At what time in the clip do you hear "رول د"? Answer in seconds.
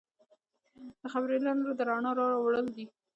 1.65-1.81